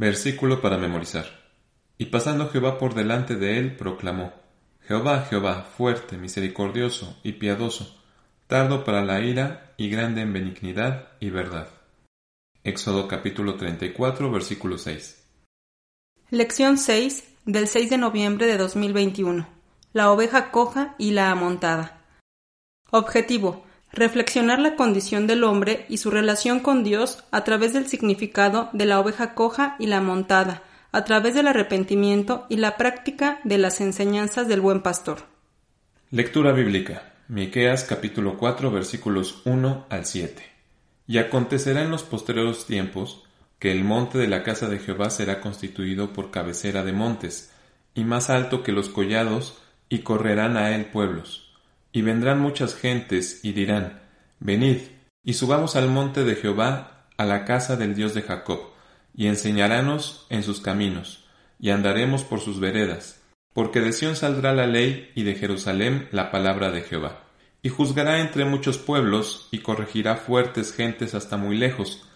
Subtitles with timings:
[0.00, 1.26] Versículo para memorizar.
[1.98, 4.32] Y pasando Jehová por delante de él, proclamó,
[4.80, 8.02] Jehová, Jehová, fuerte, misericordioso y piadoso,
[8.46, 11.68] tardo para la ira y grande en benignidad y verdad.
[12.64, 15.22] Éxodo capítulo 34, versículo 6.
[16.30, 19.46] Lección 6 del 6 de noviembre de 2021.
[19.92, 22.06] La oveja coja y la amontada.
[22.90, 23.66] Objetivo.
[23.92, 28.86] Reflexionar la condición del hombre y su relación con Dios a través del significado de
[28.86, 30.62] la oveja coja y la amontada,
[30.92, 35.24] a través del arrepentimiento y la práctica de las enseñanzas del buen pastor.
[36.10, 37.02] Lectura bíblica.
[37.28, 40.42] Miqueas capítulo 4 versículos 1 al 7.
[41.06, 43.24] Y acontecerá en los posteriores tiempos
[43.58, 47.52] que el monte de la casa de Jehová será constituido por cabecera de montes,
[47.94, 51.49] y más alto que los collados, y correrán a él pueblos.
[51.92, 54.00] Y vendrán muchas gentes, y dirán,
[54.38, 54.78] Venid,
[55.24, 58.60] y subamos al monte de Jehová, a la casa del Dios de Jacob,
[59.14, 63.20] y enseñarános en sus caminos, y andaremos por sus veredas,
[63.52, 67.24] porque de Sión saldrá la ley, y de Jerusalén la palabra de Jehová.
[67.62, 72.06] Y juzgará entre muchos pueblos, y corregirá fuertes gentes hasta muy lejos,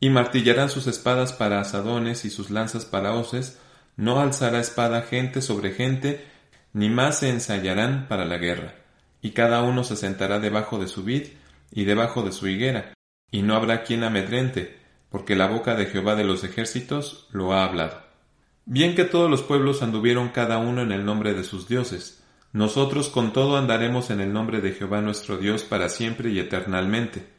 [0.00, 3.58] y martillarán sus espadas para asadones y sus lanzas para hoces,
[3.96, 6.24] no alzará espada gente sobre gente,
[6.72, 8.74] ni más se ensayarán para la guerra,
[9.20, 11.28] y cada uno se sentará debajo de su vid
[11.70, 12.94] y debajo de su higuera,
[13.30, 14.78] y no habrá quien amedrente,
[15.10, 18.02] porque la boca de Jehová de los ejércitos lo ha hablado.
[18.64, 23.08] Bien que todos los pueblos anduvieron cada uno en el nombre de sus dioses, nosotros
[23.08, 27.38] con todo andaremos en el nombre de Jehová nuestro Dios para siempre y eternalmente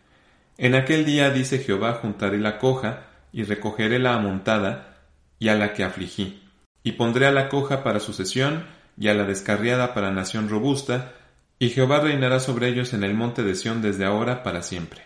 [0.60, 4.98] en aquel día dice Jehová juntaré la coja, y recogeré la amontada,
[5.40, 6.44] y a la que afligí,
[6.84, 8.66] y pondré a la coja para sucesión,
[8.98, 11.14] y a la descarriada para nación robusta,
[11.60, 15.04] y Jehová reinará sobre ellos en el monte de Sión desde ahora para siempre.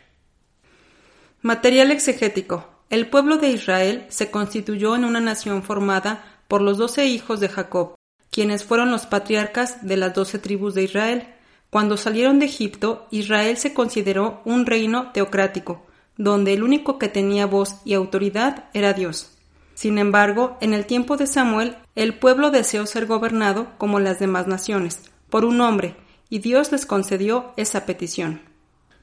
[1.42, 2.70] Material exegético.
[2.92, 7.50] El pueblo de Israel se constituyó en una nación formada por los doce hijos de
[7.50, 7.96] Jacob,
[8.30, 11.28] quienes fueron los patriarcas de las doce tribus de Israel.
[11.72, 15.88] Cuando salieron de Egipto, Israel se consideró un reino teocrático,
[16.18, 19.32] donde el único que tenía voz y autoridad era Dios.
[19.74, 24.46] Sin embargo, en el tiempo de Samuel, el pueblo deseó ser gobernado como las demás
[24.46, 25.96] naciones, por un hombre,
[26.30, 28.42] y Dios les concedió esa petición.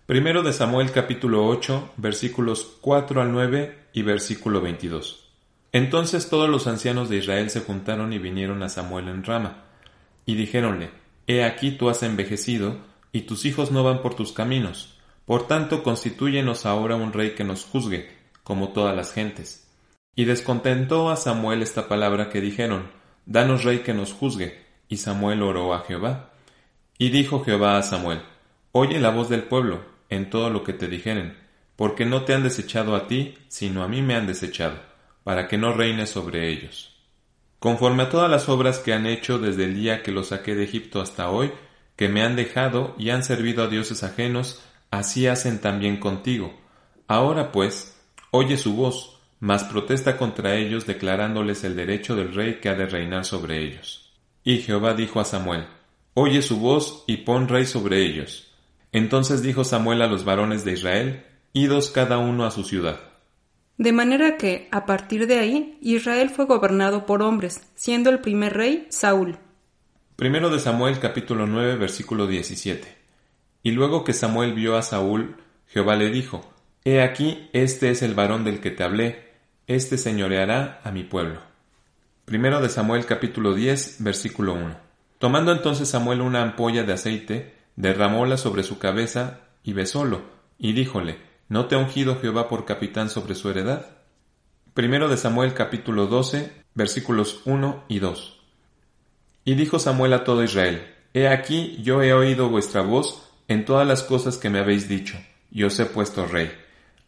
[0.07, 5.29] Primero de Samuel capítulo 8, versículos 4 al 9 y versículo 22.
[5.73, 9.65] Entonces todos los ancianos de Israel se juntaron y vinieron a Samuel en Rama,
[10.27, 10.91] y dijéronle,
[11.27, 12.79] He aquí tú has envejecido,
[13.13, 14.99] y tus hijos no van por tus caminos.
[15.27, 18.11] Por tanto, constitúyenos ahora un rey que nos juzgue,
[18.43, 19.69] como todas las gentes.
[20.17, 22.91] Y descontentó a Samuel esta palabra que dijeron,
[23.27, 24.59] Danos rey que nos juzgue.
[24.89, 26.33] Y Samuel oró a Jehová.
[27.01, 28.21] Y dijo Jehová a Samuel,
[28.73, 29.81] Oye la voz del pueblo,
[30.11, 31.35] en todo lo que te dijeren,
[31.75, 34.77] porque no te han desechado a ti, sino a mí me han desechado,
[35.25, 36.95] para que no reines sobre ellos.
[37.59, 40.65] Conforme a todas las obras que han hecho desde el día que los saqué de
[40.65, 41.53] Egipto hasta hoy,
[41.97, 46.53] que me han dejado y han servido a dioses ajenos, así hacen también contigo.
[47.09, 47.99] Ahora pues,
[48.31, 52.85] oye su voz, mas protesta contra ellos declarándoles el derecho del rey que ha de
[52.85, 54.13] reinar sobre ellos.
[54.45, 55.65] Y Jehová dijo a Samuel,
[56.23, 58.53] Oye su voz y pon rey sobre ellos.
[58.93, 63.01] Entonces dijo Samuel a los varones de Israel, Idos cada uno a su ciudad.
[63.79, 68.53] De manera que, a partir de ahí, Israel fue gobernado por hombres, siendo el primer
[68.53, 69.39] rey Saúl.
[70.17, 72.87] Primero de Samuel capítulo 9 versículo 17.
[73.63, 75.37] Y luego que Samuel vio a Saúl,
[75.69, 76.53] Jehová le dijo,
[76.85, 79.31] He aquí, este es el varón del que te hablé,
[79.67, 81.41] este señoreará a mi pueblo.
[82.27, 84.90] Primero de Samuel capítulo 10 versículo 1.
[85.21, 90.23] Tomando entonces Samuel una ampolla de aceite, derramóla sobre su cabeza y besólo,
[90.59, 91.19] y díjole,
[91.51, 93.85] ¿No te ha ungido Jehová por capitán sobre su heredad?
[94.73, 98.41] Primero de Samuel capítulo 12 versículos 1 y 2.
[99.45, 103.87] Y dijo Samuel a todo Israel, He aquí yo he oído vuestra voz en todas
[103.87, 105.19] las cosas que me habéis dicho,
[105.51, 106.51] y os he puesto rey.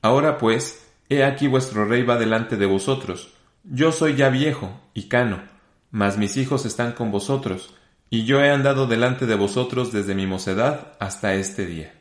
[0.02, 3.32] Ahora pues, he aquí vuestro rey va delante de vosotros.
[3.64, 5.44] Yo soy ya viejo y cano,
[5.90, 7.72] mas mis hijos están con vosotros,
[8.12, 11.94] y yo he andado delante de vosotros desde mi mocedad hasta este día.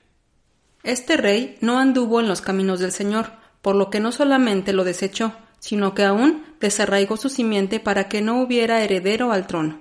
[0.84, 3.32] Este rey no anduvo en los caminos del Señor,
[3.62, 8.22] por lo que no solamente lo desechó, sino que aún desarraigó su simiente para que
[8.22, 9.80] no hubiera heredero al trono.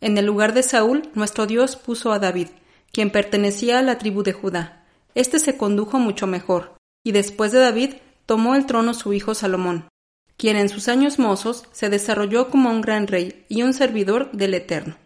[0.00, 2.48] En el lugar de Saúl, nuestro Dios puso a David,
[2.90, 4.86] quien pertenecía a la tribu de Judá.
[5.14, 6.74] Este se condujo mucho mejor,
[7.04, 9.88] y después de David tomó el trono su hijo Salomón,
[10.38, 14.54] quien en sus años mozos se desarrolló como un gran rey y un servidor del
[14.54, 14.96] Eterno.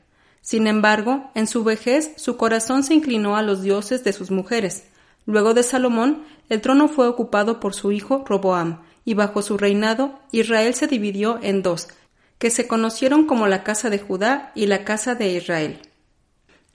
[0.40, 4.84] Sin embargo, en su vejez su corazón se inclinó a los dioses de sus mujeres,
[5.26, 10.18] Luego de Salomón, el trono fue ocupado por su hijo Roboam, y bajo su reinado
[10.32, 11.88] Israel se dividió en dos,
[12.38, 15.80] que se conocieron como la casa de Judá y la casa de Israel.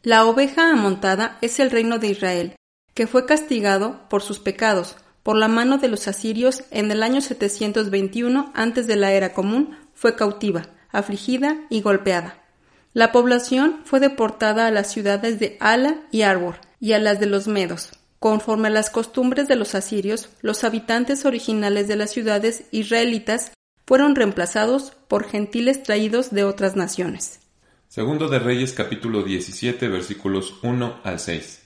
[0.04, 2.56] La oveja amontada es el reino de Israel,
[2.94, 7.20] que fue castigado por sus pecados, por la mano de los asirios en el año
[7.20, 12.45] 721 antes de la era común, fue cautiva, afligida y golpeada.
[12.96, 17.26] La población fue deportada a las ciudades de Ala y Arbor y a las de
[17.26, 17.90] los Medos.
[18.20, 23.52] Conforme a las costumbres de los asirios, los habitantes originales de las ciudades israelitas
[23.86, 27.42] fueron reemplazados por gentiles traídos de otras naciones.
[27.90, 31.64] Segundo de Reyes capítulo 17 versículos 1 al 6.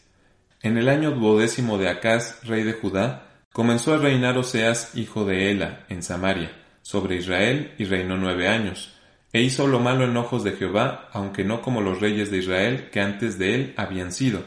[0.64, 5.52] En el año duodécimo de Acaz, rey de Judá, comenzó a reinar Oseas, hijo de
[5.52, 8.99] Ela, en Samaria, sobre Israel, y reinó nueve años,
[9.32, 12.90] e hizo lo malo en ojos de Jehová, aunque no como los reyes de Israel
[12.92, 14.44] que antes de él habían sido.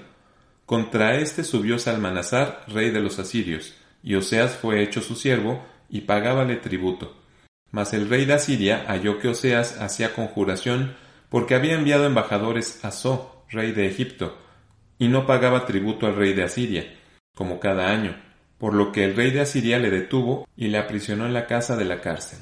[0.67, 6.03] Contra éste subió Salmanasar, rey de los asirios, y Oseas fue hecho su siervo, y
[6.03, 7.17] pagábale tributo.
[7.71, 10.97] Mas el rey de Asiria halló que Oseas hacía conjuración,
[11.29, 14.37] porque había enviado embajadores a So, rey de Egipto,
[14.99, 16.87] y no pagaba tributo al rey de Asiria,
[17.35, 18.17] como cada año,
[18.59, 21.77] por lo que el rey de Asiria le detuvo y le aprisionó en la casa
[21.77, 22.39] de la cárcel.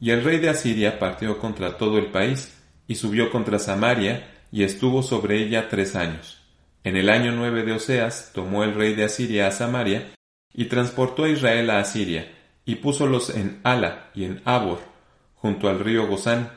[0.00, 2.54] Y el rey de Asiria partió contra todo el país,
[2.88, 6.38] y subió contra Samaria, y estuvo sobre ella tres años.
[6.82, 10.12] En el año nueve de Oseas tomó el rey de Asiria a Samaria,
[10.52, 12.32] y transportó a Israel a Asiria,
[12.64, 14.80] y púsolos en Ala y en Abor,
[15.34, 16.50] junto al río Gozán,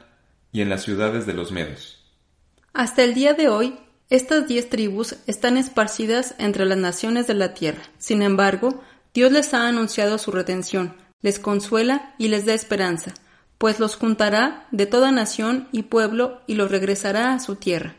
[0.52, 2.00] y en las ciudades de los Medos.
[2.74, 3.76] Hasta el día de hoy,
[4.10, 7.82] estas diez tribus están esparcidas entre las naciones de la tierra.
[7.98, 8.82] Sin embargo,
[9.14, 13.14] Dios les ha anunciado su redención, les consuela y les da esperanza,
[13.64, 17.96] pues los juntará de toda nación y pueblo y los regresará a su tierra.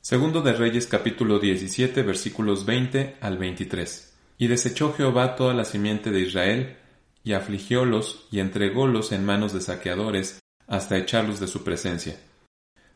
[0.00, 4.14] Segundo de Reyes capítulo 17 versículos 20 al 23.
[4.38, 6.76] Y desechó Jehová toda la simiente de Israel,
[7.24, 12.20] y afligiólos y entrególos en manos de saqueadores, hasta echarlos de su presencia.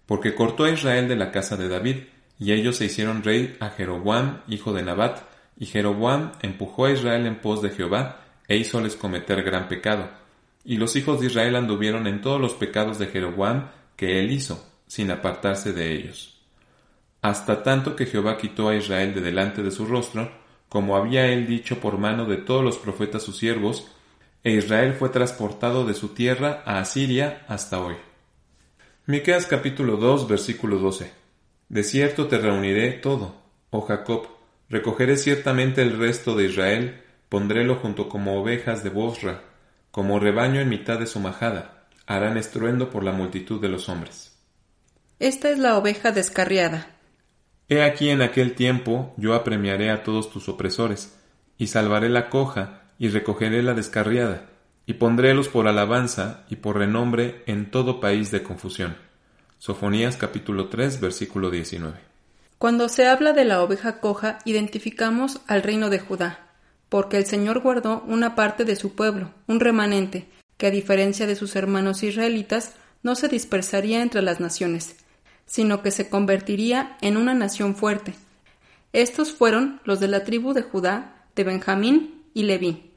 [0.06, 2.04] Porque cortó a Israel de la casa de David,
[2.38, 5.22] y ellos se hicieron rey a Jeroboam, hijo de Nabat,
[5.58, 10.19] y Jeroboam empujó a Israel en pos de Jehová, e hízoles cometer gran pecado.
[10.64, 14.66] Y los hijos de Israel anduvieron en todos los pecados de Jeroboam que él hizo,
[14.86, 16.40] sin apartarse de ellos.
[17.22, 20.30] Hasta tanto que Jehová quitó a Israel de delante de su rostro,
[20.68, 23.90] como había él dicho por mano de todos los profetas sus siervos,
[24.42, 27.96] e Israel fue transportado de su tierra a Asiria hasta hoy.
[29.06, 31.10] Miqueas capítulo 2 versículo 12.
[31.68, 33.34] De cierto te reuniré todo,
[33.70, 34.28] oh Jacob,
[34.68, 39.42] recogeré ciertamente el resto de Israel, pondrélo junto como ovejas de Bosra,
[39.90, 44.36] como rebaño en mitad de su majada, harán estruendo por la multitud de los hombres.
[45.18, 46.86] Esta es la oveja descarriada.
[47.68, 51.16] He aquí en aquel tiempo yo apremiaré a todos tus opresores,
[51.56, 54.46] y salvaré la coja, y recogeré la descarriada,
[54.86, 58.96] y pondrélos por alabanza y por renombre en todo país de confusión.
[59.58, 61.96] Sofonías capítulo 3 versículo 19.
[62.58, 66.49] Cuando se habla de la oveja coja, identificamos al reino de Judá,
[66.90, 70.26] porque el Señor guardó una parte de su pueblo, un remanente,
[70.58, 74.96] que a diferencia de sus hermanos israelitas, no se dispersaría entre las naciones,
[75.46, 78.14] sino que se convertiría en una nación fuerte.
[78.92, 82.90] Estos fueron los de la tribu de Judá, de Benjamín y Leví,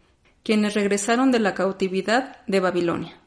[0.44, 3.18] quienes regresaron de la cautividad de Babilonia.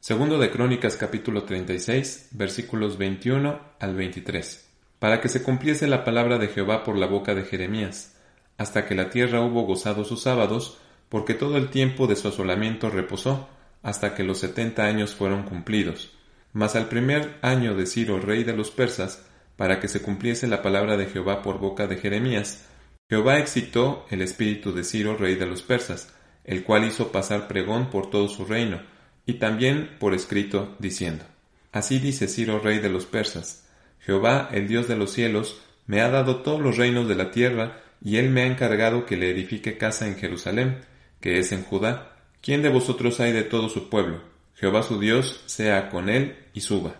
[0.00, 4.68] Segundo de Crónicas capítulo 36 versículos 21 al 23.
[4.98, 8.16] Para que se cumpliese la palabra de Jehová por la boca de Jeremías,
[8.58, 10.78] hasta que la tierra hubo gozado sus sábados,
[11.08, 13.48] porque todo el tiempo de su asolamiento reposó,
[13.82, 16.12] hasta que los setenta años fueron cumplidos.
[16.52, 20.62] Mas al primer año de Ciro, rey de los persas, para que se cumpliese la
[20.62, 22.66] palabra de Jehová por boca de Jeremías,
[23.08, 27.90] Jehová excitó el espíritu de Ciro, rey de los persas, el cual hizo pasar pregón
[27.90, 28.80] por todo su reino,
[29.26, 31.24] y también por escrito, diciendo,
[31.72, 33.68] Así dice Ciro, rey de los persas,
[34.00, 37.82] Jehová, el Dios de los cielos, me ha dado todos los reinos de la tierra,
[38.04, 40.80] y él me ha encargado que le edifique casa en Jerusalén,
[41.20, 42.16] que es en Judá.
[42.40, 44.20] ¿Quién de vosotros hay de todo su pueblo?
[44.54, 46.96] Jehová su Dios sea con él y suba.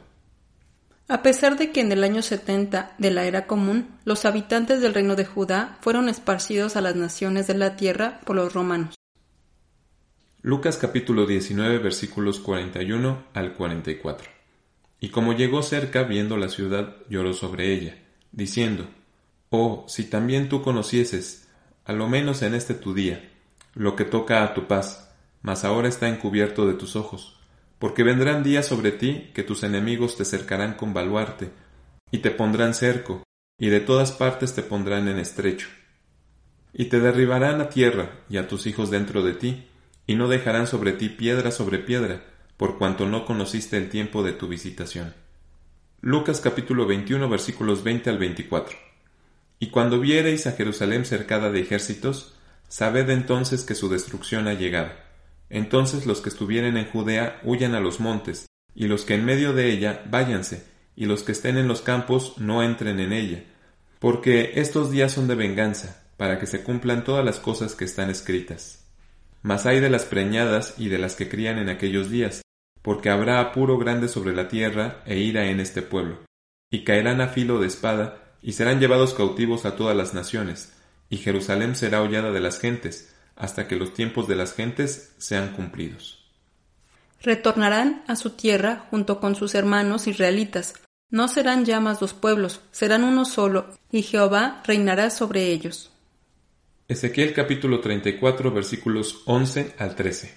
[1.09, 4.95] A pesar de que en el año 70 de la era común los habitantes del
[4.95, 8.95] reino de Judá fueron esparcidos a las naciones de la tierra por los romanos.
[10.41, 14.31] Lucas capítulo 19 versículos 41 al 44.
[15.01, 17.99] Y como llegó cerca viendo la ciudad, lloró sobre ella,
[18.31, 18.89] diciendo,
[19.55, 21.47] Oh, si también tú conocieses,
[21.85, 23.31] a lo menos en este tu día,
[23.75, 25.11] lo que toca a tu paz,
[25.43, 27.39] mas ahora está encubierto de tus ojos,
[27.79, 31.51] porque vendrán días sobre ti que tus enemigos te cercarán con baluarte,
[32.11, 33.25] y te pondrán cerco,
[33.59, 35.69] y de todas partes te pondrán en estrecho,
[36.73, 39.67] y te derribarán a tierra y a tus hijos dentro de ti,
[40.07, 42.25] y no dejarán sobre ti piedra sobre piedra,
[42.57, 45.13] por cuanto no conociste el tiempo de tu visitación.
[46.01, 48.92] Lucas capítulo 21 versículos 20 al 24.
[49.63, 52.35] Y cuando viereis a Jerusalén cercada de ejércitos,
[52.67, 54.91] sabed entonces que su destrucción ha llegado.
[55.51, 59.53] Entonces los que estuvieren en Judea huyan a los montes, y los que en medio
[59.53, 60.67] de ella váyanse,
[60.97, 63.45] y los que estén en los campos no entren en ella,
[64.01, 68.11] porque estos días son de venganza, para que se cumplan todas las cosas que están
[68.11, 68.85] escritas.
[69.43, 72.43] Mas hay de las preñadas y de las que crían en aquellos días,
[72.83, 76.19] porque habrá apuro grande sobre la tierra e ira en este pueblo,
[76.69, 80.73] y caerán a filo de espada, y serán llevados cautivos a todas las naciones,
[81.09, 85.53] y Jerusalén será hollada de las gentes, hasta que los tiempos de las gentes sean
[85.53, 86.25] cumplidos.
[87.23, 90.75] Retornarán a su tierra junto con sus hermanos israelitas.
[91.09, 95.93] No serán ya más dos pueblos, serán uno solo, y Jehová reinará sobre ellos.
[96.89, 100.35] Ezequiel capítulo 34 versículos 11 al 13.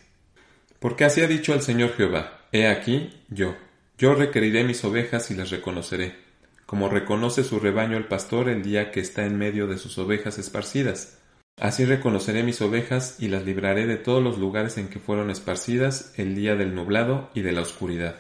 [0.80, 3.56] Porque así ha dicho el Señor Jehová, He aquí, yo,
[3.98, 6.25] yo requeriré mis ovejas y las reconoceré,
[6.66, 10.38] como reconoce su rebaño el pastor el día que está en medio de sus ovejas
[10.38, 11.20] esparcidas.
[11.58, 16.14] Así reconoceré mis ovejas y las libraré de todos los lugares en que fueron esparcidas
[16.18, 18.16] el día del nublado y de la oscuridad.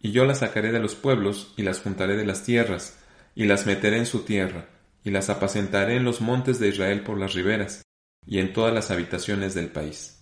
[0.00, 2.98] Y yo las sacaré de los pueblos y las juntaré de las tierras,
[3.34, 4.66] y las meteré en su tierra,
[5.04, 7.82] y las apacentaré en los montes de Israel por las riberas,
[8.26, 10.16] y en todas las habitaciones del país.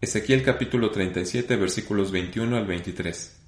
[0.00, 3.40] Ezequiel capítulo 37 versículos 21 al 23.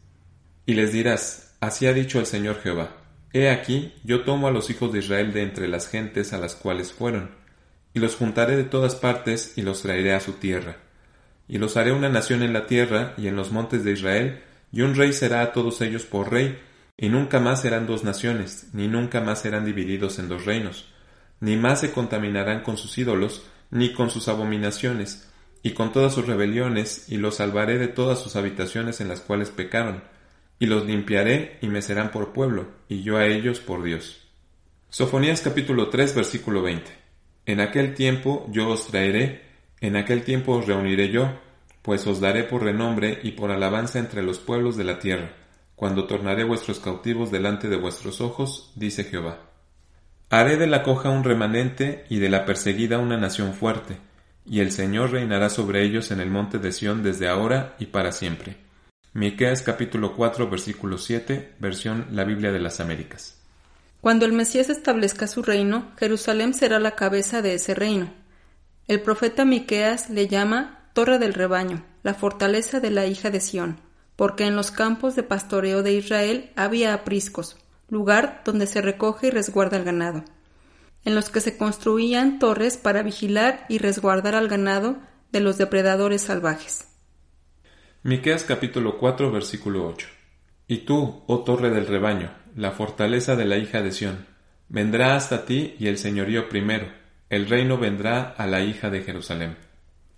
[0.66, 2.97] Y les dirás, así ha dicho el Señor Jehová,
[3.32, 6.54] He aquí, yo tomo a los hijos de Israel de entre las gentes a las
[6.54, 7.30] cuales fueron,
[7.92, 10.76] y los juntaré de todas partes y los traeré a su tierra.
[11.46, 14.40] Y los haré una nación en la tierra y en los montes de Israel,
[14.72, 16.58] y un rey será a todos ellos por rey,
[16.96, 20.86] y nunca más serán dos naciones, ni nunca más serán divididos en dos reinos,
[21.40, 25.30] ni más se contaminarán con sus ídolos, ni con sus abominaciones,
[25.62, 29.50] y con todas sus rebeliones, y los salvaré de todas sus habitaciones en las cuales
[29.50, 30.02] pecaron,
[30.58, 34.26] y los limpiaré y me serán por pueblo, y yo a ellos por Dios.
[34.90, 36.90] Sofonías capítulo 3 versículo 20.
[37.46, 39.42] En aquel tiempo yo os traeré,
[39.80, 41.30] en aquel tiempo os reuniré yo,
[41.82, 45.30] pues os daré por renombre y por alabanza entre los pueblos de la tierra,
[45.76, 49.38] cuando tornaré vuestros cautivos delante de vuestros ojos, dice Jehová.
[50.30, 53.96] Haré de la coja un remanente y de la perseguida una nación fuerte,
[54.44, 58.12] y el Señor reinará sobre ellos en el monte de Sión desde ahora y para
[58.12, 58.67] siempre.
[59.14, 63.38] Miqueas capítulo 4 versículo 7, versión La Biblia de las Américas.
[64.02, 68.12] Cuando el Mesías establezca su reino, Jerusalén será la cabeza de ese reino.
[68.86, 73.80] El profeta Miqueas le llama Torre del Rebaño, la fortaleza de la hija de Sión,
[74.14, 77.56] porque en los campos de pastoreo de Israel había apriscos,
[77.88, 80.22] lugar donde se recoge y resguarda el ganado,
[81.06, 84.98] en los que se construían torres para vigilar y resguardar al ganado
[85.32, 86.87] de los depredadores salvajes.
[88.04, 90.06] Miqueas capítulo 4 versículo 8.
[90.68, 94.24] Y tú, oh torre del rebaño, la fortaleza de la hija de Sión,
[94.68, 96.86] vendrá hasta ti y el señorío primero,
[97.28, 99.56] el reino vendrá a la hija de Jerusalén.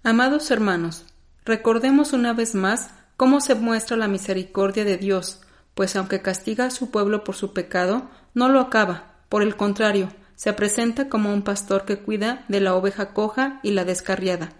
[0.02, 1.06] Amados hermanos,
[1.46, 5.40] recordemos una vez más cómo se muestra la misericordia de Dios,
[5.74, 10.10] pues aunque castiga a su pueblo por su pecado, no lo acaba, por el contrario,
[10.34, 14.52] se presenta como un pastor que cuida de la oveja coja y la descarriada,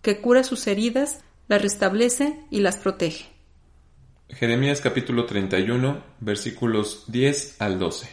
[0.00, 3.26] que cura sus heridas las restablece y las protege.
[4.30, 8.08] Jeremías capítulo 31 versículos 10 al 12.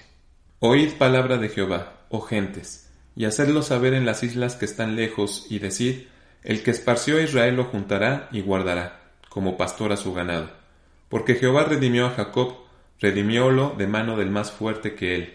[0.59, 5.47] Oíd palabra de Jehová, oh gentes, y hacedlo saber en las islas que están lejos,
[5.49, 6.03] y decid,
[6.43, 10.51] el que esparció a Israel lo juntará y guardará, como pastor a su ganado.
[11.09, 12.55] Porque Jehová redimió a Jacob,
[12.99, 15.33] redimiólo de mano del más fuerte que él.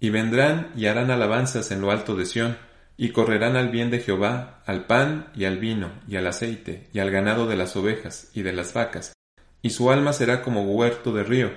[0.00, 2.56] Y vendrán y harán alabanzas en lo alto de Sión,
[3.00, 6.98] y correrán al bien de Jehová, al pan y al vino, y al aceite, y
[6.98, 9.12] al ganado de las ovejas y de las vacas,
[9.62, 11.52] y su alma será como huerto de río,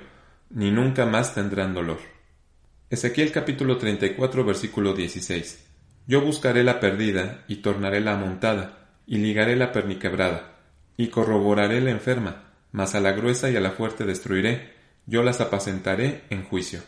[0.51, 1.97] ni nunca más tendrán dolor.
[2.91, 5.65] Ezequiel capítulo 34 versículo 16.
[6.05, 10.59] Yo buscaré la perdida, y tornaré la amontada, y ligaré la perniquebrada,
[10.95, 14.73] y corroboraré la enferma, mas a la gruesa y a la fuerte destruiré,
[15.07, 16.81] yo las apacentaré en juicio.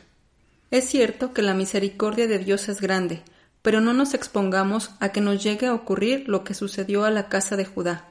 [0.69, 3.23] Es cierto que la misericordia de Dios es grande,
[3.63, 7.29] pero no nos expongamos a que nos llegue a ocurrir lo que sucedió a la
[7.29, 8.09] casa de Judá,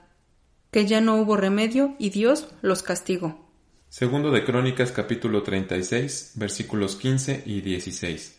[0.72, 3.38] que ya no hubo remedio y Dios los castigó.
[3.90, 8.38] Segundo de Crónicas capítulo 36 versículos 15 y 16.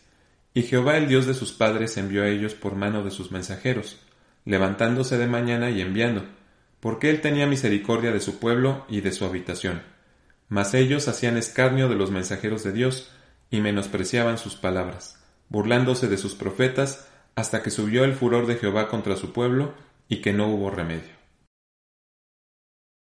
[0.54, 4.00] Y Jehová el Dios de sus padres envió a ellos por mano de sus mensajeros,
[4.44, 6.24] levantándose de mañana y enviando,
[6.80, 9.82] porque él tenía misericordia de su pueblo y de su habitación.
[10.48, 13.12] Mas ellos hacían escarnio de los mensajeros de Dios
[13.50, 15.13] y menospreciaban sus palabras
[15.48, 19.74] burlándose de sus profetas, hasta que subió el furor de Jehová contra su pueblo,
[20.08, 21.23] y que no hubo remedio.